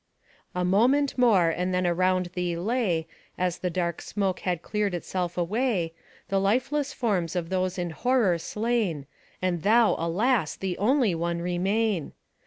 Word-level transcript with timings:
A 0.55 0.65
moment 0.65 1.15
more, 1.15 1.49
and 1.51 1.71
then 1.75 1.85
around 1.85 2.31
thee 2.33 2.57
lay, 2.57 3.05
As 3.37 3.59
the 3.59 3.69
dark 3.69 4.01
smoke 4.01 4.39
had 4.39 4.63
cleared 4.63 4.95
itself 4.95 5.37
away, 5.37 5.93
The 6.29 6.39
lifeless 6.39 6.91
forms 6.91 7.35
of 7.35 7.49
those 7.49 7.77
in 7.77 7.91
horror 7.91 8.39
slain, 8.39 9.05
And 9.43 9.61
thou, 9.61 9.95
alas! 9.99 10.55
the 10.55 10.75
only 10.79 11.13
one 11.13 11.39
remain. 11.39 12.13